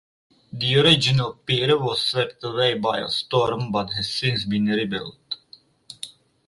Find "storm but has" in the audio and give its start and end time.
3.11-4.11